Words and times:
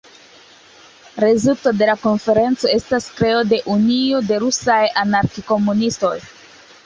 Rezulto 1.23 1.73
de 1.81 1.89
la 1.89 1.95
konferenco 2.05 2.71
estas 2.77 3.05
kreo 3.19 3.43
de 3.51 3.59
"Unio 3.75 4.21
de 4.31 4.41
rusaj 4.45 4.79
anarki-komunistoj". 5.05 6.15